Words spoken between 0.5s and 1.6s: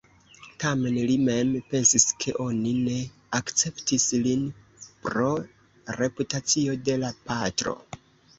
Tamen li mem